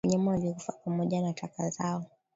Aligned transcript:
Wanyama 0.05 0.31
waliokufa 0.31 0.71
pamoja 0.83 1.21
na 1.21 1.33
taka 1.33 1.69
zao 1.69 2.05